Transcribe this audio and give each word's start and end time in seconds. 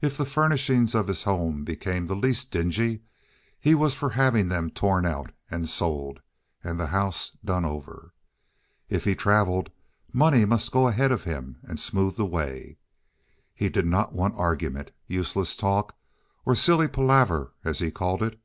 If 0.00 0.16
the 0.16 0.24
furnishings 0.24 0.94
of 0.94 1.08
his 1.08 1.24
home 1.24 1.64
became 1.64 2.06
the 2.06 2.14
least 2.14 2.52
dingy 2.52 3.02
he 3.58 3.74
was 3.74 3.94
for 3.94 4.10
having 4.10 4.46
them 4.48 4.70
torn 4.70 5.04
out 5.04 5.32
and 5.50 5.68
sold 5.68 6.20
and 6.62 6.78
the 6.78 6.86
house 6.86 7.36
done 7.44 7.64
over. 7.64 8.14
If 8.88 9.02
he 9.02 9.16
traveled, 9.16 9.72
money 10.12 10.44
must 10.44 10.70
go 10.70 10.86
ahead 10.86 11.10
of 11.10 11.24
him 11.24 11.58
and 11.64 11.80
smooth 11.80 12.14
the 12.14 12.24
way. 12.26 12.78
He 13.56 13.68
did 13.68 13.86
not 13.86 14.12
want 14.12 14.36
argument, 14.38 14.92
useless 15.08 15.56
talk, 15.56 15.96
or 16.44 16.54
silly 16.54 16.86
palaver 16.86 17.52
as 17.64 17.80
he 17.80 17.90
called 17.90 18.22
it. 18.22 18.38